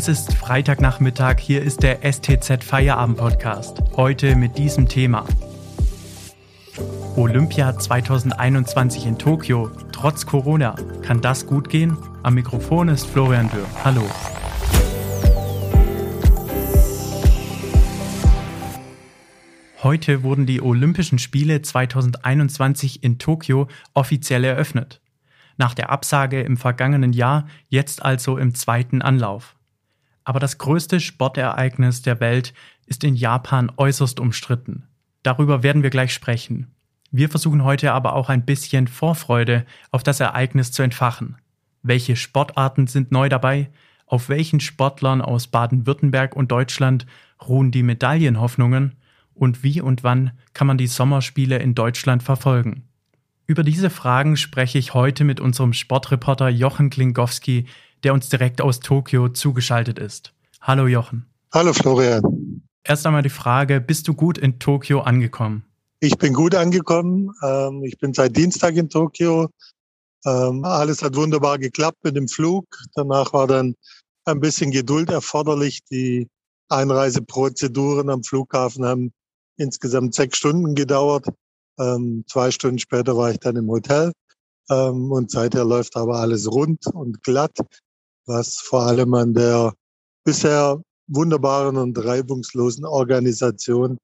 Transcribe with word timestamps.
Es 0.00 0.08
ist 0.08 0.32
Freitagnachmittag, 0.32 1.40
hier 1.40 1.60
ist 1.60 1.82
der 1.82 2.10
STZ 2.10 2.64
Feierabend 2.64 3.18
Podcast. 3.18 3.82
Heute 3.96 4.34
mit 4.34 4.56
diesem 4.56 4.88
Thema. 4.88 5.26
Olympia 7.16 7.78
2021 7.78 9.04
in 9.04 9.18
Tokio, 9.18 9.70
trotz 9.92 10.24
Corona. 10.24 10.74
Kann 11.02 11.20
das 11.20 11.46
gut 11.46 11.68
gehen? 11.68 11.98
Am 12.22 12.32
Mikrofon 12.32 12.88
ist 12.88 13.04
Florian 13.04 13.50
Dürr. 13.50 13.66
Hallo. 13.84 14.02
Heute 19.82 20.22
wurden 20.22 20.46
die 20.46 20.62
Olympischen 20.62 21.18
Spiele 21.18 21.60
2021 21.60 23.04
in 23.04 23.18
Tokio 23.18 23.68
offiziell 23.92 24.44
eröffnet. 24.44 25.02
Nach 25.58 25.74
der 25.74 25.90
Absage 25.90 26.40
im 26.40 26.56
vergangenen 26.56 27.12
Jahr, 27.12 27.46
jetzt 27.68 28.02
also 28.02 28.38
im 28.38 28.54
zweiten 28.54 29.02
Anlauf. 29.02 29.56
Aber 30.30 30.38
das 30.38 30.58
größte 30.58 31.00
Sportereignis 31.00 32.02
der 32.02 32.20
Welt 32.20 32.54
ist 32.86 33.02
in 33.02 33.16
Japan 33.16 33.72
äußerst 33.76 34.20
umstritten. 34.20 34.84
Darüber 35.24 35.64
werden 35.64 35.82
wir 35.82 35.90
gleich 35.90 36.14
sprechen. 36.14 36.68
Wir 37.10 37.28
versuchen 37.28 37.64
heute 37.64 37.90
aber 37.90 38.14
auch 38.14 38.28
ein 38.28 38.44
bisschen 38.44 38.86
Vorfreude 38.86 39.66
auf 39.90 40.04
das 40.04 40.20
Ereignis 40.20 40.70
zu 40.70 40.84
entfachen. 40.84 41.34
Welche 41.82 42.14
Sportarten 42.14 42.86
sind 42.86 43.10
neu 43.10 43.28
dabei? 43.28 43.70
Auf 44.06 44.28
welchen 44.28 44.60
Sportlern 44.60 45.20
aus 45.20 45.48
Baden-Württemberg 45.48 46.36
und 46.36 46.52
Deutschland 46.52 47.06
ruhen 47.44 47.72
die 47.72 47.82
Medaillenhoffnungen? 47.82 48.94
Und 49.34 49.64
wie 49.64 49.80
und 49.80 50.04
wann 50.04 50.30
kann 50.54 50.68
man 50.68 50.78
die 50.78 50.86
Sommerspiele 50.86 51.58
in 51.58 51.74
Deutschland 51.74 52.22
verfolgen? 52.22 52.84
Über 53.48 53.64
diese 53.64 53.90
Fragen 53.90 54.36
spreche 54.36 54.78
ich 54.78 54.94
heute 54.94 55.24
mit 55.24 55.40
unserem 55.40 55.72
Sportreporter 55.72 56.48
Jochen 56.50 56.88
Klingowski, 56.88 57.66
der 58.04 58.14
uns 58.14 58.28
direkt 58.28 58.60
aus 58.60 58.80
Tokio 58.80 59.28
zugeschaltet 59.28 59.98
ist. 59.98 60.32
Hallo 60.60 60.86
Jochen. 60.86 61.26
Hallo 61.52 61.72
Florian. 61.72 62.62
Erst 62.84 63.06
einmal 63.06 63.22
die 63.22 63.28
Frage, 63.28 63.80
bist 63.80 64.08
du 64.08 64.14
gut 64.14 64.38
in 64.38 64.58
Tokio 64.58 65.00
angekommen? 65.00 65.64
Ich 66.00 66.16
bin 66.16 66.32
gut 66.32 66.54
angekommen. 66.54 67.30
Ähm, 67.42 67.84
ich 67.84 67.98
bin 67.98 68.14
seit 68.14 68.36
Dienstag 68.36 68.76
in 68.76 68.88
Tokio. 68.88 69.50
Ähm, 70.24 70.64
alles 70.64 71.02
hat 71.02 71.14
wunderbar 71.14 71.58
geklappt 71.58 71.98
mit 72.04 72.16
dem 72.16 72.28
Flug. 72.28 72.64
Danach 72.94 73.32
war 73.32 73.46
dann 73.46 73.74
ein 74.24 74.40
bisschen 74.40 74.70
Geduld 74.70 75.10
erforderlich. 75.10 75.80
Die 75.90 76.28
Einreiseprozeduren 76.68 78.08
am 78.08 78.22
Flughafen 78.22 78.84
haben 78.84 79.12
insgesamt 79.56 80.14
sechs 80.14 80.38
Stunden 80.38 80.74
gedauert. 80.74 81.26
Ähm, 81.78 82.24
zwei 82.26 82.50
Stunden 82.50 82.78
später 82.78 83.16
war 83.16 83.30
ich 83.30 83.38
dann 83.38 83.56
im 83.56 83.68
Hotel. 83.68 84.12
und 84.68 85.32
seither 85.32 85.64
läuft 85.64 85.96
aber 85.96 86.20
alles 86.20 86.48
rund 86.48 86.86
und 86.86 87.24
glatt, 87.24 87.58
was 88.26 88.56
vor 88.56 88.82
allem 88.82 89.14
an 89.14 89.34
der 89.34 89.72
bisher 90.24 90.80
wunderbaren 91.08 91.76
und 91.76 91.98
reibungslosen 91.98 92.84
Organisation 92.84 93.98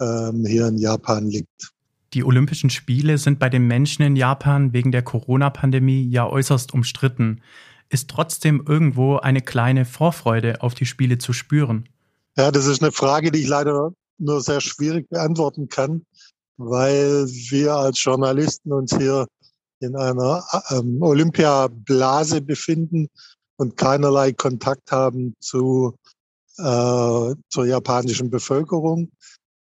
ähm, 0.00 0.44
hier 0.44 0.66
in 0.66 0.78
Japan 0.78 1.28
liegt. 1.28 1.72
Die 2.12 2.24
Olympischen 2.24 2.68
Spiele 2.68 3.16
sind 3.16 3.38
bei 3.38 3.48
den 3.48 3.66
Menschen 3.66 4.02
in 4.02 4.16
Japan 4.16 4.72
wegen 4.74 4.92
der 4.92 5.02
Corona-Pandemie 5.02 6.06
ja 6.10 6.28
äußerst 6.28 6.74
umstritten. 6.74 7.40
Ist 7.88 8.10
trotzdem 8.10 8.62
irgendwo 8.66 9.16
eine 9.16 9.40
kleine 9.40 9.86
Vorfreude 9.86 10.62
auf 10.62 10.74
die 10.74 10.84
Spiele 10.84 11.18
zu 11.18 11.32
spüren? 11.32 11.88
Ja, 12.36 12.50
das 12.50 12.66
ist 12.66 12.82
eine 12.82 12.92
Frage, 12.92 13.30
die 13.30 13.40
ich 13.40 13.48
leider 13.48 13.92
nur 14.18 14.40
sehr 14.42 14.60
schwierig 14.60 15.08
beantworten 15.08 15.68
kann, 15.68 16.04
weil 16.58 17.26
wir 17.26 17.74
als 17.74 18.02
Journalisten 18.02 18.72
uns 18.72 18.94
hier 18.96 19.26
in 19.80 19.96
einer 19.96 20.44
ähm, 20.70 20.98
Olympiablase 21.00 22.40
befinden 22.40 23.08
und 23.62 23.76
keinerlei 23.76 24.32
Kontakt 24.32 24.90
haben 24.90 25.34
zu, 25.38 25.94
äh, 26.58 27.34
zur 27.48 27.64
japanischen 27.64 28.28
Bevölkerung. 28.28 29.12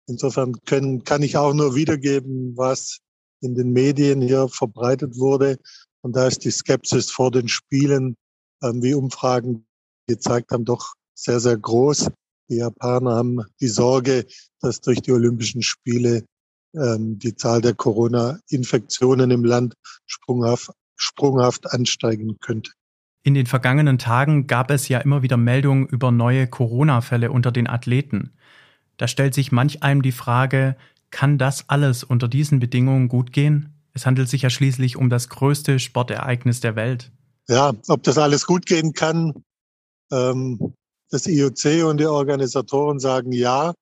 Insofern 0.08 0.54
können, 0.66 1.04
kann 1.04 1.24
ich 1.24 1.36
auch 1.36 1.54
nur 1.54 1.74
wiedergeben, 1.74 2.56
was 2.56 3.00
in 3.42 3.56
den 3.56 3.74
Medien 3.74 4.22
hier 4.22 4.50
verbreitet 4.50 5.18
wurde. 5.18 5.58
Und 6.02 6.16
da 6.16 6.28
ist 6.28 6.46
die 6.46 6.52
Skepsis 6.52 7.10
vor 7.10 7.32
den 7.32 7.48
Spielen, 7.48 8.16
ähm, 8.62 8.84
wie 8.84 8.94
Umfragen 8.94 9.66
gezeigt 10.08 10.52
haben, 10.52 10.64
doch 10.64 10.94
sehr, 11.16 11.40
sehr 11.40 11.58
groß. 11.58 12.10
Die 12.50 12.58
Japaner 12.58 13.16
haben 13.16 13.42
die 13.60 13.68
Sorge, 13.68 14.28
dass 14.62 14.80
durch 14.80 15.02
die 15.02 15.12
Olympischen 15.12 15.64
Spiele 15.64 16.24
ähm, 16.76 17.18
die 17.18 17.36
Zahl 17.36 17.62
der 17.62 17.74
Corona-Infektionen 17.74 19.32
im 19.32 19.44
Land 19.44 19.74
sprunghaft, 20.06 20.70
sprunghaft 20.96 21.66
ansteigen 21.74 22.38
könnte. 22.40 22.72
In 23.24 23.34
den 23.34 23.46
vergangenen 23.46 23.98
Tagen 23.98 24.48
gab 24.48 24.72
es 24.72 24.88
ja 24.88 25.00
immer 25.00 25.22
wieder 25.22 25.38
Meldungen 25.38 25.88
über 25.88 26.12
neue 26.12 26.48
Corona-Fälle 26.48 27.32
unter 27.32 27.52
den 27.52 27.68
Athleten. 27.68 28.34
Da 28.98 29.08
stellt 29.08 29.34
sich 29.34 29.52
manch 29.52 29.84
einem 29.84 30.02
die 30.02 30.12
Frage, 30.12 30.76
kann 31.12 31.38
das 31.38 31.70
alles 31.70 32.04
unter 32.04 32.28
diesen 32.28 32.60
Bedingungen 32.60 33.08
gut 33.08 33.32
gehen? 33.32 33.74
Es 33.94 34.06
handelt 34.06 34.30
sich 34.30 34.44
ja 34.44 34.50
schließlich 34.50 34.96
um 34.96 35.10
das 35.10 35.30
größte 35.30 35.80
Sportereignis 35.80 36.60
der 36.60 36.76
Welt. 36.76 37.12
Ja, 37.48 37.74
ob 37.88 38.04
das 38.04 38.18
alles 38.18 38.46
gut 38.46 38.66
gehen 38.66 38.94
kann, 38.94 39.34
ähm, 40.12 40.74
das 41.10 41.28
IOC 41.28 41.86
und 41.86 42.00
die 42.00 42.06
Organisatoren 42.06 43.00
sagen 43.00 43.32
ja, 43.32 43.74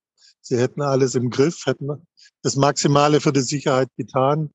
sie 0.42 0.58
hätten 0.58 0.82
alles 0.82 1.16
im 1.16 1.30
Griff, 1.30 1.66
hätten 1.66 1.90
das 2.44 2.56
Maximale 2.56 3.20
für 3.22 3.34
die 3.34 3.42
Sicherheit 3.42 3.90
getan. 3.98 4.52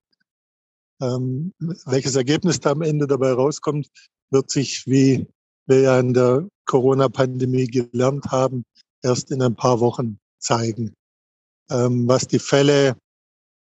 Ähm, 1.02 1.52
welches 1.86 2.14
Ergebnis 2.14 2.60
da 2.60 2.70
am 2.70 2.82
Ende 2.82 3.06
dabei 3.06 3.32
rauskommt, 3.32 3.88
wird 4.30 4.50
sich, 4.50 4.86
wie 4.86 5.26
wir 5.66 5.80
ja 5.80 6.00
in 6.00 6.14
der 6.14 6.48
Corona-Pandemie 6.66 7.66
gelernt 7.66 8.26
haben, 8.26 8.64
erst 9.02 9.30
in 9.30 9.42
ein 9.42 9.54
paar 9.54 9.80
Wochen 9.80 10.18
zeigen. 10.38 10.94
Ähm, 11.70 12.08
was 12.08 12.26
die 12.26 12.38
Fälle 12.38 12.96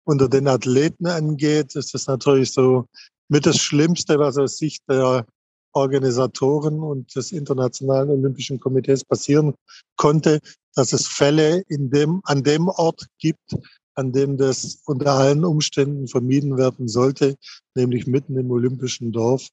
unter 0.06 0.30
den 0.30 0.48
Athleten 0.48 1.08
angeht, 1.08 1.76
ist 1.76 1.94
das 1.94 2.08
natürlich 2.08 2.52
so 2.52 2.86
mit 3.28 3.46
das 3.46 3.58
Schlimmste, 3.58 4.20
was 4.20 4.38
aus 4.38 4.58
Sicht 4.58 4.84
der 4.88 5.26
Organisatoren 5.74 6.80
und 6.80 7.16
des 7.16 7.32
Internationalen 7.32 8.10
Olympischen 8.10 8.60
Komitees 8.60 9.04
passieren 9.04 9.56
konnte, 9.98 10.40
dass 10.74 10.94
es 10.94 11.08
Fälle 11.08 11.64
in 11.68 11.90
dem, 11.90 12.22
an 12.24 12.44
dem 12.44 12.70
Ort 12.70 13.08
gibt, 13.18 13.56
an 13.96 14.12
dem 14.12 14.38
das 14.38 14.82
unter 14.86 15.14
allen 15.14 15.44
Umständen 15.44 16.08
vermieden 16.08 16.58
werden 16.58 16.88
sollte, 16.88 17.36
nämlich 17.76 18.08
mitten 18.08 18.38
im 18.38 18.52
Olympischen 18.52 19.12
Dorf, 19.12 19.50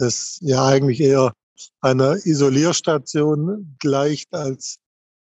das 0.00 0.38
ja 0.40 0.66
eigentlich 0.66 1.00
eher 1.00 1.32
einer 1.80 2.16
Isolierstation 2.24 3.76
gleicht 3.78 4.32
als 4.32 4.78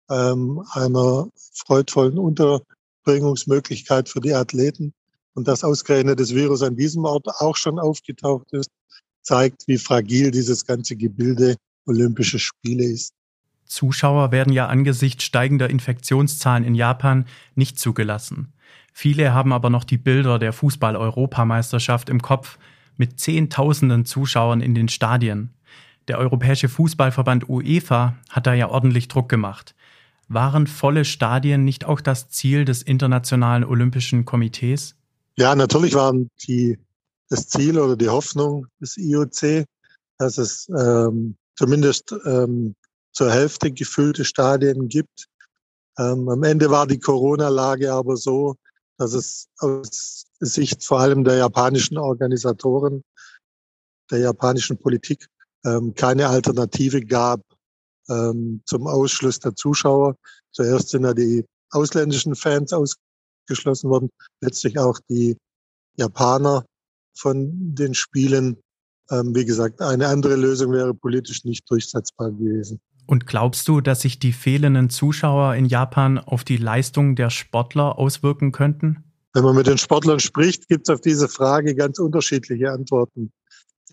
ähm, 0.10 0.64
einer 0.72 1.28
freudvollen 1.54 2.18
Unterbringungsmöglichkeit 2.18 4.08
für 4.08 4.22
die 4.22 4.34
Athleten. 4.34 4.94
Und 5.34 5.48
dass 5.48 5.64
ausgerechnet 5.64 6.20
das 6.20 6.34
Virus 6.34 6.62
an 6.64 6.76
diesem 6.76 7.06
Ort 7.06 7.28
auch 7.28 7.56
schon 7.56 7.80
aufgetaucht 7.80 8.52
ist, 8.54 8.70
zeigt, 9.22 9.68
wie 9.68 9.78
fragil 9.78 10.32
dieses 10.32 10.66
ganze 10.66 10.96
Gebilde 10.96 11.56
Olympische 11.86 12.40
Spiele 12.40 12.86
ist. 12.86 13.14
Zuschauer 13.66 14.32
werden 14.32 14.54
ja 14.54 14.68
angesichts 14.68 15.24
steigender 15.24 15.70
Infektionszahlen 15.70 16.64
in 16.64 16.76
Japan 16.76 17.26
nicht 17.56 17.80
zugelassen. 17.80 18.54
Viele 18.94 19.34
haben 19.34 19.54
aber 19.54 19.70
noch 19.70 19.84
die 19.84 19.98
Bilder 19.98 20.40
der 20.40 20.54
Fußball-Europameisterschaft 20.54 22.10
im 22.10 22.22
Kopf 22.22 22.58
mit 22.98 23.20
Zehntausenden 23.20 24.06
Zuschauern 24.06 24.62
in 24.62 24.76
den 24.76 24.90
Stadien. 24.90 25.54
Der 26.08 26.20
Europäische 26.20 26.70
Fußballverband 26.70 27.50
UEFA 27.50 28.16
hat 28.30 28.48
da 28.48 28.54
ja 28.54 28.70
ordentlich 28.70 29.08
Druck 29.08 29.30
gemacht. 29.30 29.76
Waren 30.30 30.68
volle 30.68 31.06
Stadien 31.06 31.64
nicht 31.64 31.86
auch 31.86 32.02
das 32.02 32.30
Ziel 32.30 32.66
des 32.66 32.82
Internationalen 32.82 33.64
Olympischen 33.64 34.26
Komitees? 34.26 34.96
Ja, 35.38 35.56
natürlich 35.56 35.94
waren 35.94 36.30
die 36.48 36.78
das 37.30 37.48
Ziel 37.48 37.78
oder 37.78 37.96
die 37.96 38.10
Hoffnung 38.10 38.68
des 38.82 38.98
IOC, 38.98 39.66
dass 40.18 40.38
es 40.38 40.68
ähm, 40.70 41.36
zumindest 41.56 42.14
ähm, 42.26 42.76
zur 43.12 43.32
Hälfte 43.32 43.72
gefüllte 43.72 44.26
Stadien 44.26 44.88
gibt. 44.88 45.28
Ähm, 45.98 46.30
am 46.30 46.44
Ende 46.44 46.70
war 46.70 46.88
die 46.88 47.00
Corona-Lage 47.00 47.92
aber 47.92 48.16
so, 48.16 48.56
dass 48.98 49.14
es 49.14 49.48
aus 49.60 50.26
Sicht 50.40 50.84
vor 50.84 51.00
allem 51.00 51.24
der 51.24 51.38
japanischen 51.38 51.98
Organisatoren, 51.98 53.04
der 54.12 54.20
japanischen 54.20 54.78
Politik 54.78 55.28
ähm, 55.66 55.94
keine 55.94 56.28
Alternative 56.28 57.02
gab, 57.02 57.42
ähm, 58.10 58.62
zum 58.66 58.88
Ausschluss 58.88 59.40
der 59.40 59.56
Zuschauer. 59.56 60.16
Zuerst 60.52 60.90
sind 60.90 61.04
ja 61.04 61.14
die 61.14 61.46
ausländischen 61.72 62.36
Fans 62.36 62.74
ausgeschlossen 62.74 63.90
worden, 63.90 64.10
letztlich 64.42 64.80
auch 64.80 65.00
die 65.10 65.38
Japaner 65.96 66.66
von 67.18 67.76
den 67.76 67.94
Spielen. 67.94 68.58
Ähm, 69.10 69.36
wie 69.36 69.46
gesagt, 69.46 69.82
eine 69.82 70.08
andere 70.08 70.36
Lösung 70.36 70.72
wäre 70.72 70.94
politisch 70.94 71.44
nicht 71.44 71.70
durchsetzbar 71.70 72.32
gewesen. 72.32 72.80
Und 73.08 73.26
glaubst 73.26 73.68
du, 73.70 73.80
dass 73.80 74.02
sich 74.02 74.20
die 74.20 74.34
fehlenden 74.34 74.90
Zuschauer 74.90 75.56
in 75.56 75.66
Japan 75.66 76.20
auf 76.20 76.44
die 76.44 76.58
Leistung 76.58 77.16
der 77.16 77.30
Sportler 77.30 77.98
auswirken 77.98 78.52
könnten? 78.52 79.04
Wenn 79.34 79.44
man 79.44 79.56
mit 79.56 79.66
den 79.66 79.78
Sportlern 79.78 80.20
spricht, 80.20 80.68
gibt 80.68 80.90
es 80.90 80.94
auf 80.94 81.00
diese 81.00 81.30
Frage 81.30 81.74
ganz 81.74 82.00
unterschiedliche 82.00 82.70
Antworten. 82.70 83.32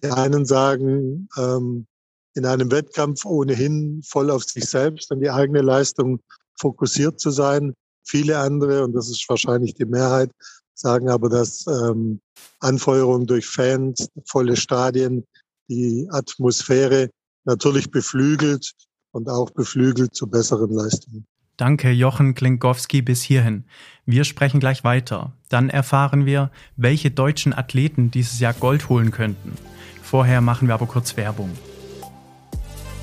Die 0.03 0.11
einen 0.11 0.45
sagen, 0.45 1.29
ähm, 1.39 1.87
in 2.35 2.45
einem 2.45 2.73
Wettkampf 2.73 3.25
ohnehin 3.25 4.03
voll 4.05 4.31
auf 4.31 4.43
sich 4.43 4.65
selbst 4.65 5.13
und 5.13 5.21
die 5.21 5.31
eigene 5.31 5.63
Leistung 5.63 6.21
fokussiert 6.59 7.21
zu 7.21 7.31
sein. 7.31 7.73
Viele 8.03 8.39
andere, 8.39 8.83
und 8.83 8.95
das 8.95 9.09
ist 9.09 9.25
wahrscheinlich 9.29 9.75
die 9.75 9.85
Mehrheit, 9.85 10.31
sagen 10.75 11.09
aber, 11.09 11.29
dass 11.29 11.65
ähm, 11.69 12.21
Anfeuerung 12.59 13.27
durch 13.27 13.47
Fans, 13.47 14.09
volle 14.27 14.57
Stadien, 14.57 15.25
die 15.69 16.09
Atmosphäre 16.11 17.11
natürlich 17.45 17.91
beflügelt 17.93 18.73
und 19.15 19.29
auch 19.29 19.51
beflügelt 19.51 20.15
zu 20.15 20.27
besseren 20.27 20.71
Leistungen. 20.71 21.27
Danke, 21.57 21.91
Jochen 21.93 22.35
Klinkowski, 22.35 23.01
bis 23.01 23.23
hierhin. 23.23 23.65
Wir 24.07 24.25
sprechen 24.25 24.59
gleich 24.59 24.83
weiter. 24.83 25.33
Dann 25.49 25.71
erfahren 25.71 26.27
wir, 26.27 26.51
welche 26.77 27.13
deutschen 27.13 27.53
Athleten 27.55 28.11
dieses 28.11 28.41
Jahr 28.41 28.55
Gold 28.55 28.89
holen 28.89 29.13
könnten. 29.13 29.53
Vorher 30.03 30.41
machen 30.41 30.67
wir 30.67 30.75
aber 30.75 30.87
kurz 30.87 31.17
Werbung. 31.17 31.51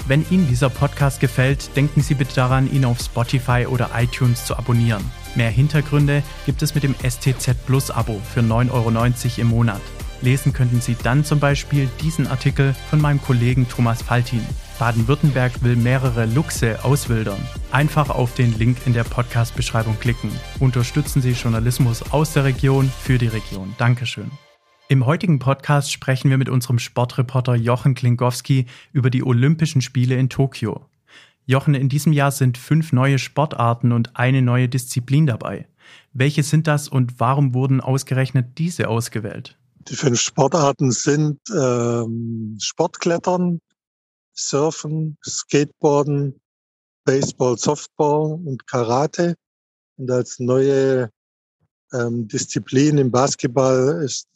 Wenn 0.08 0.25
Ihnen 0.30 0.48
dieser 0.50 0.69
Podcast 0.69 1.22
gefällt, 1.22 1.75
denken 1.78 2.02
Sie 2.02 2.16
bitte 2.16 2.36
daran, 2.36 2.69
ihn 2.69 2.84
auf 2.84 3.00
Spotify 3.00 3.68
oder 3.69 3.92
iTunes 3.96 4.46
zu 4.46 4.58
abonnieren. 4.58 5.04
Mehr 5.36 5.50
Hintergründe 5.50 6.22
gibt 6.46 6.62
es 6.62 6.75
mit 6.75 6.84
dem 6.84 6.96
STZ 6.96 7.56
Plus 7.66 7.90
Abo 7.90 8.19
für 8.34 8.42
9,90 8.42 8.72
Euro 8.72 9.42
im 9.42 9.48
Monat. 9.48 9.81
Lesen 10.22 10.52
könnten 10.52 10.81
Sie 10.81 10.98
dann 11.02 11.24
zum 11.24 11.40
Beispiel 11.40 11.88
diesen 12.02 12.28
Artikel 12.28 12.75
von 12.90 13.00
meinem 13.00 13.22
Kollegen 13.22 13.69
Thomas 13.69 14.02
Faltin. 14.02 14.46
Baden-Württemberg 14.81 15.62
will 15.62 15.75
mehrere 15.75 16.25
Luchse 16.25 16.83
auswildern. 16.83 17.38
Einfach 17.69 18.10
auf 18.10 18.33
den 18.33 18.57
Link 18.57 18.78
in 18.88 18.94
der 18.94 19.04
Podcast-Beschreibung 19.04 20.00
klicken. 20.00 20.31
Unterstützen 20.60 21.22
Sie 21.22 21.33
Journalismus 21.33 22.01
aus 22.12 22.33
der 22.33 22.45
Region 22.45 22.89
für 22.89 23.19
die 23.19 23.28
Region. 23.28 23.75
Dankeschön. 23.78 24.31
Im 24.89 25.06
heutigen 25.06 25.38
Podcast 25.38 25.92
sprechen 25.92 26.31
wir 26.31 26.39
mit 26.39 26.50
unserem 26.50 26.80
Sportreporter 26.80 27.54
Jochen 27.54 27.94
Klingowski 27.94 28.66
über 28.92 29.12
die 29.12 29.24
Olympischen 29.24 29.83
Spiele 29.83 30.16
in 30.16 30.30
Tokio. 30.30 30.88
Jochen, 31.45 31.75
in 31.75 31.88
diesem 31.88 32.12
Jahr 32.12 32.31
sind 32.31 32.57
fünf 32.57 32.92
neue 32.92 33.19
Sportarten 33.19 33.92
und 33.92 34.16
eine 34.16 34.42
neue 34.42 34.68
Disziplin 34.68 35.27
dabei. 35.27 35.68
Welche 36.12 36.42
sind 36.42 36.66
das 36.66 36.88
und 36.88 37.19
warum 37.19 37.54
wurden 37.54 37.81
ausgerechnet 37.81 38.57
diese 38.57 38.88
ausgewählt? 38.88 39.60
Die 39.89 39.95
fünf 39.95 40.19
Sportarten 40.19 40.89
sind 40.89 41.39
ähm, 41.56 42.57
Sportklettern, 42.60 43.62
Surfen, 44.42 45.18
Skateboarden, 45.24 46.40
Baseball, 47.06 47.58
Softball 47.58 48.40
und 48.46 48.68
Karate. 48.68 49.36
Und 49.98 50.10
als 50.12 50.40
neue 50.40 51.10
ähm, 51.94 52.28
Disziplin 52.28 52.98
im 52.98 53.12
Basketball 53.12 54.04
ist 54.04 54.28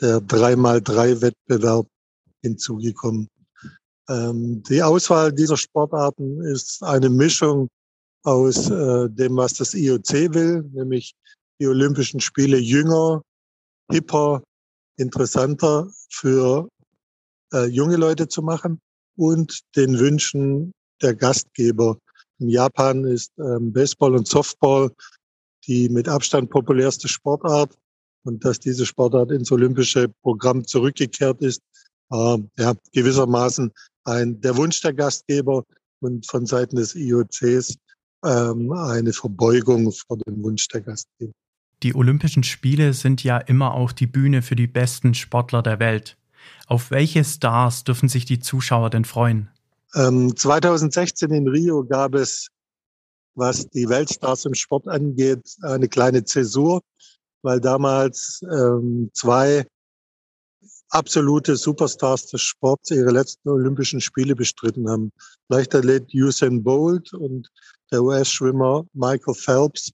der 0.00 0.18
3x3-Wettbewerb 0.18 1.86
hinzugekommen. 2.42 3.28
Ähm, 4.08 4.62
die 4.64 4.82
Auswahl 4.82 5.32
dieser 5.32 5.56
Sportarten 5.56 6.40
ist 6.42 6.82
eine 6.82 7.08
Mischung 7.08 7.68
aus 8.24 8.70
äh, 8.70 9.08
dem, 9.08 9.36
was 9.36 9.54
das 9.54 9.74
IOC 9.74 10.34
will, 10.34 10.62
nämlich 10.72 11.14
die 11.60 11.66
Olympischen 11.66 12.20
Spiele 12.20 12.58
jünger, 12.58 13.22
hipper, 13.90 14.42
interessanter 14.96 15.90
für 16.10 16.68
äh, 17.52 17.66
junge 17.66 17.96
Leute 17.96 18.28
zu 18.28 18.42
machen 18.42 18.80
und 19.16 19.60
den 19.76 19.98
Wünschen 19.98 20.72
der 21.02 21.14
Gastgeber. 21.14 21.98
In 22.38 22.48
Japan 22.48 23.04
ist 23.04 23.32
ähm, 23.38 23.72
Baseball 23.72 24.14
und 24.14 24.28
Softball 24.28 24.90
die 25.66 25.88
mit 25.88 26.08
Abstand 26.08 26.50
populärste 26.50 27.08
Sportart 27.08 27.76
und 28.24 28.44
dass 28.44 28.58
diese 28.58 28.86
Sportart 28.86 29.30
ins 29.30 29.50
olympische 29.52 30.08
Programm 30.22 30.64
zurückgekehrt 30.64 31.40
ist, 31.42 31.60
äh, 32.10 32.38
ja, 32.58 32.74
gewissermaßen 32.92 33.72
ein, 34.04 34.40
der 34.40 34.56
Wunsch 34.56 34.80
der 34.80 34.92
Gastgeber 34.92 35.64
und 36.00 36.26
von 36.26 36.46
Seiten 36.46 36.76
des 36.76 36.94
IOCs 36.94 37.76
ähm, 38.24 38.72
eine 38.72 39.12
Verbeugung 39.12 39.92
vor 39.92 40.18
dem 40.18 40.42
Wunsch 40.42 40.68
der 40.68 40.82
Gastgeber. 40.82 41.32
Die 41.82 41.94
Olympischen 41.94 42.42
Spiele 42.42 42.94
sind 42.94 43.22
ja 43.22 43.38
immer 43.38 43.74
auch 43.74 43.92
die 43.92 44.06
Bühne 44.06 44.42
für 44.42 44.56
die 44.56 44.66
besten 44.66 45.14
Sportler 45.14 45.62
der 45.62 45.78
Welt. 45.78 46.16
Auf 46.66 46.90
welche 46.90 47.24
Stars 47.24 47.84
dürfen 47.84 48.08
sich 48.08 48.24
die 48.24 48.40
Zuschauer 48.40 48.90
denn 48.90 49.04
freuen? 49.04 49.48
Ähm, 49.94 50.36
2016 50.36 51.30
in 51.30 51.48
Rio 51.48 51.84
gab 51.84 52.14
es, 52.14 52.48
was 53.34 53.68
die 53.68 53.88
Weltstars 53.88 54.44
im 54.44 54.54
Sport 54.54 54.88
angeht, 54.88 55.56
eine 55.62 55.88
kleine 55.88 56.24
Zäsur, 56.24 56.82
weil 57.42 57.60
damals 57.60 58.40
ähm, 58.50 59.10
zwei 59.14 59.66
absolute 60.90 61.56
Superstars 61.56 62.26
des 62.26 62.42
Sports 62.42 62.90
ihre 62.90 63.10
letzten 63.10 63.48
Olympischen 63.48 64.00
Spiele 64.00 64.34
bestritten 64.34 64.88
haben. 64.88 65.12
Leichtathlet 65.48 66.12
Usain 66.14 66.62
Bolt 66.62 67.12
und 67.12 67.48
der 67.92 68.02
US-Schwimmer 68.02 68.84
Michael 68.94 69.34
Phelps, 69.34 69.90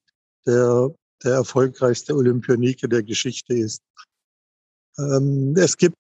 der 0.47 0.91
der 1.25 1.35
erfolgreichste 1.35 2.15
Olympionike 2.15 2.89
der 2.89 3.03
Geschichte 3.03 3.55
ist. 3.55 3.83
Ähm, 4.99 5.55
es 5.57 5.77
gibt 5.77 5.97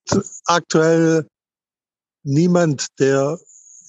aktuell 0.46 1.26
niemand, 2.24 2.86
der 2.98 3.38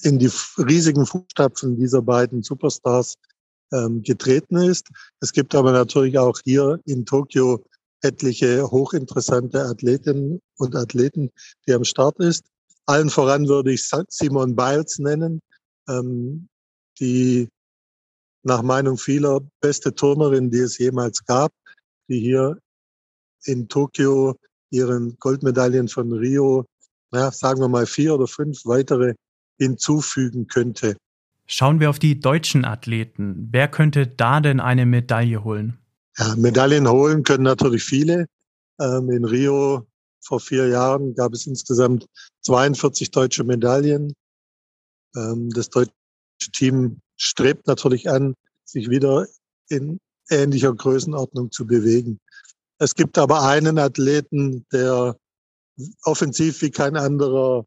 in 0.02 0.18
die 0.18 0.30
riesigen 0.58 1.06
Fußstapfen 1.06 1.76
dieser 1.76 2.02
beiden 2.02 2.42
Superstars 2.42 3.14
ähm, 3.72 4.02
getreten 4.02 4.56
ist. 4.56 4.88
Es 5.20 5.32
gibt 5.32 5.54
aber 5.54 5.72
natürlich 5.72 6.18
auch 6.18 6.38
hier 6.44 6.80
in 6.84 7.06
Tokio 7.06 7.64
etliche 8.02 8.70
hochinteressante 8.70 9.64
Athletinnen 9.64 10.40
und 10.58 10.76
Athleten, 10.76 11.30
die 11.66 11.72
am 11.72 11.84
Start 11.84 12.18
ist. 12.20 12.44
Allen 12.86 13.08
voran 13.08 13.48
würde 13.48 13.72
ich 13.72 13.88
Simon 14.08 14.54
Biles 14.54 14.98
nennen, 14.98 15.40
ähm, 15.88 16.48
die 17.00 17.48
nach 18.42 18.62
Meinung 18.62 18.98
vieler 18.98 19.40
beste 19.60 19.94
Turnerin, 19.94 20.50
die 20.50 20.58
es 20.58 20.76
jemals 20.76 21.24
gab, 21.24 21.52
die 22.08 22.20
hier 22.20 22.58
in 23.44 23.68
Tokio 23.68 24.36
ihren 24.74 25.16
Goldmedaillen 25.18 25.88
von 25.88 26.12
Rio, 26.12 26.66
ja, 27.12 27.30
sagen 27.30 27.60
wir 27.60 27.68
mal 27.68 27.86
vier 27.86 28.14
oder 28.14 28.26
fünf 28.26 28.64
weitere 28.64 29.14
hinzufügen 29.58 30.48
könnte. 30.48 30.96
Schauen 31.46 31.78
wir 31.78 31.90
auf 31.90 31.98
die 31.98 32.18
deutschen 32.18 32.64
Athleten. 32.64 33.48
Wer 33.50 33.68
könnte 33.68 34.06
da 34.06 34.40
denn 34.40 34.60
eine 34.60 34.86
Medaille 34.86 35.44
holen? 35.44 35.78
Ja, 36.18 36.34
Medaillen 36.36 36.88
holen 36.88 37.22
können 37.22 37.44
natürlich 37.44 37.84
viele. 37.84 38.26
Ähm, 38.80 39.10
in 39.10 39.24
Rio 39.24 39.86
vor 40.20 40.40
vier 40.40 40.68
Jahren 40.68 41.14
gab 41.14 41.34
es 41.34 41.46
insgesamt 41.46 42.06
42 42.42 43.10
deutsche 43.10 43.44
Medaillen. 43.44 44.14
Ähm, 45.16 45.50
das 45.50 45.68
deutsche 45.68 45.92
Team 46.52 47.00
strebt 47.16 47.66
natürlich 47.66 48.08
an, 48.08 48.34
sich 48.64 48.90
wieder 48.90 49.26
in 49.68 49.98
ähnlicher 50.30 50.74
Größenordnung 50.74 51.52
zu 51.52 51.66
bewegen. 51.66 52.18
Es 52.84 52.94
gibt 52.94 53.16
aber 53.16 53.40
einen 53.48 53.78
Athleten, 53.78 54.66
der 54.70 55.16
offensiv 56.02 56.60
wie 56.60 56.70
kein 56.70 56.98
anderer 56.98 57.64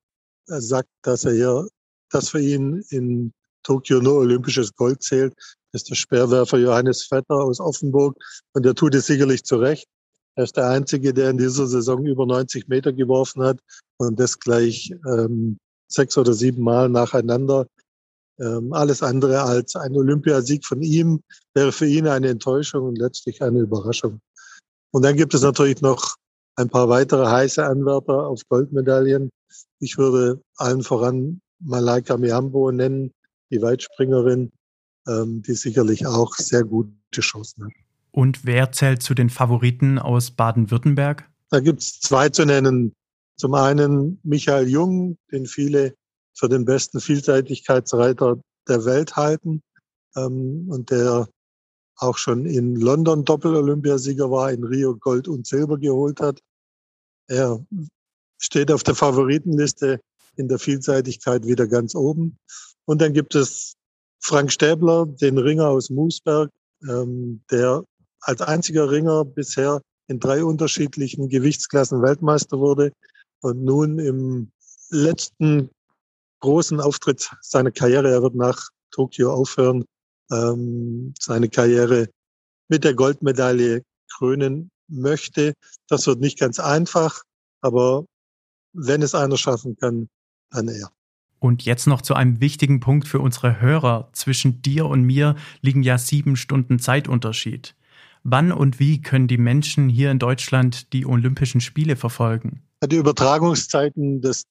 äh, 0.48 0.62
sagt, 0.62 0.90
dass 1.02 1.26
er 1.26 1.34
hier, 1.34 1.68
dass 2.12 2.30
für 2.30 2.40
ihn 2.40 2.86
in 2.92 3.34
Tokio 3.64 4.00
nur 4.00 4.18
olympisches 4.18 4.76
Gold 4.76 5.02
zählt. 5.02 5.34
Das 5.72 5.82
ist 5.82 5.90
der 5.90 5.96
Speerwerfer 5.96 6.60
Johannes 6.60 7.04
Vetter 7.04 7.34
aus 7.34 7.60
Offenburg 7.60 8.16
und 8.54 8.64
der 8.64 8.76
tut 8.76 8.94
es 8.94 9.08
sicherlich 9.08 9.44
zu 9.44 9.56
Recht. 9.56 9.88
Er 10.36 10.44
ist 10.44 10.56
der 10.56 10.70
Einzige, 10.70 11.12
der 11.16 11.32
in 11.32 11.40
dieser 11.40 11.66
Saison 11.66 12.06
über 12.06 12.28
90 12.28 12.68
Meter 12.68 12.94
geworfen 12.94 13.42
hat 13.42 13.60
und 13.98 14.20
das 14.20 14.38
gleich 14.38 14.94
ähm, 15.08 15.58
sechs 15.92 16.16
oder 16.16 16.34
sieben 16.34 16.62
Mal 16.62 16.90
nacheinander. 16.90 17.66
Ähm, 18.40 18.72
alles 18.72 19.02
andere 19.02 19.42
als 19.42 19.76
ein 19.76 19.96
Olympiasieg 19.96 20.64
von 20.64 20.84
ihm 20.84 21.24
wäre 21.56 21.72
für 21.72 21.88
ihn 21.88 22.06
eine 22.06 22.30
Enttäuschung 22.30 22.90
und 22.90 23.00
letztlich 23.00 23.42
eine 23.42 23.62
Überraschung. 23.62 24.22
Und 24.92 25.04
dann 25.04 25.16
gibt 25.16 25.34
es 25.34 25.42
natürlich 25.42 25.82
noch 25.82 26.16
ein 26.56 26.70
paar 26.70 26.90
weitere 26.90 27.26
heiße 27.26 27.66
Anwärter 27.66 28.28
auf 28.28 28.42
Goldmedaillen. 28.50 29.30
Ich 29.80 29.98
würde 29.98 30.42
allen 30.56 30.84
voran 30.84 31.42
Malaika 31.60 32.18
Miambo 32.18 32.72
nennen, 32.72 33.12
die 33.52 33.62
Weitspringerin, 33.62 34.52
ähm, 35.08 35.42
die 35.44 35.54
sicherlich 35.54 36.06
auch 36.06 36.36
sehr 36.36 36.64
gute 36.64 37.22
Chancen 37.22 37.66
hat. 37.66 37.74
Und 38.12 38.46
wer 38.46 38.72
zählt 38.72 39.04
zu 39.04 39.14
den 39.14 39.30
Favoriten 39.30 40.00
aus 40.00 40.32
Baden-Württemberg? 40.32 41.30
Da 41.50 41.60
gibt 41.60 41.82
es 41.82 42.00
zwei 42.00 42.30
zu 42.30 42.46
nennen. 42.46 42.94
Zum 43.38 43.54
einen 43.54 44.20
Michael 44.24 44.68
Jung, 44.68 45.18
den 45.32 45.46
viele 45.46 45.94
für 46.34 46.50
den 46.50 46.66
besten 46.66 47.00
Vielseitigkeitsreiter 47.00 48.40
der 48.68 48.86
Welt 48.86 49.16
halten 49.16 49.62
ähm, 50.16 50.68
und 50.70 50.90
der 50.92 51.28
auch 51.98 52.18
schon 52.18 52.46
in 52.46 52.76
London 52.76 53.26
Doppel-Olympiasieger 53.26 54.30
war, 54.30 54.52
in 54.52 54.64
Rio 54.64 54.96
Gold 54.96 55.28
und 55.28 55.48
Silber 55.48 55.78
geholt 55.78 56.20
hat. 56.20 56.42
Er 57.28 57.66
steht 58.38 58.72
auf 58.72 58.84
der 58.84 58.96
Favoritenliste 58.96 60.00
in 60.36 60.48
der 60.48 60.60
Vielseitigkeit 60.60 61.46
wieder 61.46 61.68
ganz 61.68 61.96
oben. 61.96 62.38
Und 62.86 63.02
dann 63.02 63.14
gibt 63.14 63.36
es 63.36 63.76
Frank 64.20 64.52
Stäbler, 64.52 65.06
den 65.06 65.38
Ringer 65.38 65.68
aus 65.68 65.90
Moosberg, 65.90 66.52
ähm, 66.88 67.42
der 67.52 67.84
als 68.22 68.42
einziger 68.42 68.90
Ringer 68.90 69.26
bisher 69.26 69.82
in 70.08 70.20
drei 70.20 70.44
unterschiedlichen 70.44 71.30
Gewichtsklassen 71.30 72.02
Weltmeister 72.02 72.60
wurde 72.60 72.94
und 73.42 73.64
nun 73.64 74.00
im 74.00 74.52
letzten 74.90 75.70
großen 76.40 76.80
Auftritt 76.80 77.30
seiner 77.42 77.72
Karriere. 77.72 78.12
Er 78.12 78.22
wird 78.22 78.36
nach 78.36 78.70
Tokio 78.92 79.34
aufhören, 79.34 79.86
ähm, 80.32 81.14
seine 81.20 81.50
Karriere 81.50 82.10
mit 82.68 82.84
der 82.84 82.94
Goldmedaille 82.94 83.84
krönen 84.12 84.70
möchte. 84.88 85.54
Das 85.88 86.08
wird 86.08 86.20
nicht 86.20 86.40
ganz 86.40 86.60
einfach, 86.60 87.24
aber 87.62 88.06
wenn 88.74 89.02
es 89.02 89.16
einer 89.16 89.38
schaffen 89.38 89.76
kann, 89.78 90.10
dann 90.52 90.68
er. 90.68 90.92
Und 91.40 91.64
jetzt 91.64 91.88
noch 91.88 92.02
zu 92.02 92.16
einem 92.16 92.42
wichtigen 92.42 92.80
Punkt 92.80 93.08
für 93.08 93.20
unsere 93.20 93.62
Hörer. 93.62 94.10
Zwischen 94.14 94.62
dir 94.62 94.88
und 94.88 95.04
mir 95.04 95.36
liegen 95.62 95.84
ja 95.84 95.98
sieben 95.98 96.36
Stunden 96.36 96.80
Zeitunterschied. 96.80 97.76
Wann 98.24 98.52
und 98.52 98.80
wie 98.80 99.02
können 99.02 99.28
die 99.28 99.38
Menschen 99.38 99.88
hier 99.88 100.12
in 100.12 100.20
Deutschland 100.20 100.92
die 100.94 101.06
Olympischen 101.06 101.62
Spiele 101.62 101.96
verfolgen? 101.96 102.64
Die 102.84 102.96
Übertragungszeiten 102.96 104.22
des, 104.22 104.44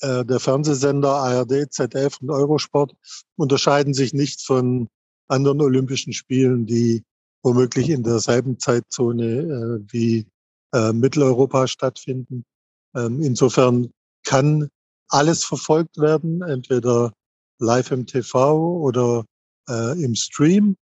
äh, 0.00 0.24
der 0.24 0.38
Fernsehsender 0.38 1.10
ARD, 1.10 1.70
ZDF 1.70 2.18
und 2.20 2.30
Eurosport 2.30 2.94
unterscheiden 3.36 3.94
sich 3.94 4.12
nicht 4.12 4.42
von 4.42 4.88
anderen 5.28 5.60
Olympischen 5.60 6.12
Spielen, 6.12 6.66
die 6.66 7.02
womöglich 7.42 7.90
in 7.90 8.02
derselben 8.02 8.58
Zeitzone 8.58 9.24
äh, 9.24 9.92
wie 9.92 10.26
äh, 10.72 10.92
Mitteleuropa 10.92 11.66
stattfinden. 11.66 12.44
Ähm, 12.96 13.20
insofern 13.22 13.90
kann 14.24 14.68
alles 15.08 15.44
verfolgt 15.44 15.98
werden, 15.98 16.42
entweder 16.42 17.12
live 17.58 17.90
im 17.90 18.06
TV 18.06 18.78
oder 18.78 19.24
äh, 19.68 20.02
im 20.02 20.14
Stream. 20.14 20.76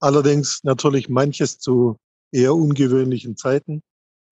Allerdings 0.00 0.60
natürlich 0.62 1.08
manches 1.08 1.58
zu 1.58 1.96
eher 2.32 2.54
ungewöhnlichen 2.54 3.36
Zeiten. 3.36 3.82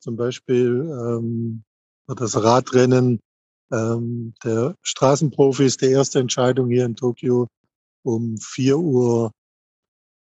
Zum 0.00 0.16
Beispiel 0.16 0.88
ähm, 0.90 1.64
das 2.06 2.40
Radrennen 2.40 3.20
ähm, 3.72 4.34
der 4.44 4.76
Straßenprofis, 4.82 5.76
die 5.78 5.86
erste 5.86 6.20
Entscheidung 6.20 6.70
hier 6.70 6.84
in 6.84 6.94
Tokio 6.94 7.48
um 8.06 8.36
4 8.38 8.78
Uhr 8.78 9.32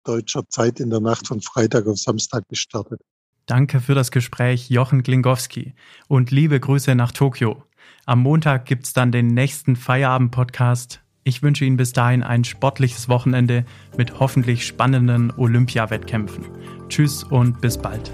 deutscher 0.05 0.47
Zeit 0.49 0.79
in 0.79 0.89
der 0.89 0.99
Nacht 0.99 1.27
von 1.27 1.41
Freitag 1.41 1.87
auf 1.87 1.97
Samstag 1.97 2.47
gestartet. 2.49 3.01
Danke 3.45 3.81
für 3.81 3.95
das 3.95 4.11
Gespräch, 4.11 4.69
Jochen 4.69 5.03
Glingowski. 5.03 5.73
Und 6.07 6.31
liebe 6.31 6.59
Grüße 6.59 6.95
nach 6.95 7.11
Tokio. 7.11 7.63
Am 8.05 8.19
Montag 8.19 8.65
gibt's 8.65 8.93
dann 8.93 9.11
den 9.11 9.27
nächsten 9.27 9.75
Feierabend-Podcast. 9.75 11.01
Ich 11.25 11.41
wünsche 11.41 11.65
Ihnen 11.65 11.77
bis 11.77 11.93
dahin 11.93 12.23
ein 12.23 12.43
sportliches 12.43 13.09
Wochenende 13.09 13.65
mit 13.97 14.19
hoffentlich 14.19 14.65
spannenden 14.65 15.31
Olympiawettkämpfen. 15.31 16.45
Tschüss 16.89 17.23
und 17.23 17.61
bis 17.61 17.77
bald. 17.77 18.11